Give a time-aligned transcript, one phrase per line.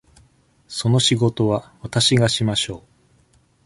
[0.67, 2.81] その仕事はわたしがしましょう。